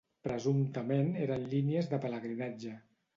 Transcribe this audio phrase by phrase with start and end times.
[0.27, 2.73] Presumptament eren línies de pelegrinatge.